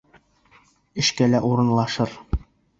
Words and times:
Эшкә 1.05 1.29
лә 1.35 1.45
урынлашыр. 1.53 2.19